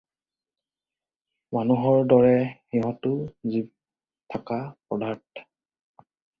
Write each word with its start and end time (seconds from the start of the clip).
মানুহৰ 1.57 1.99
দৰে 2.15 2.33
সিহঁতো 2.39 3.13
জীৱ 3.53 3.71
থকা 4.35 4.61
পদাৰ্থ। 4.91 5.49